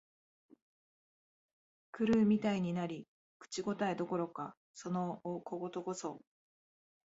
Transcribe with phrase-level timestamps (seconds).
[1.91, 3.07] 狂うみたいになり、
[3.37, 6.23] 口応えどころか、そのお小言こそ、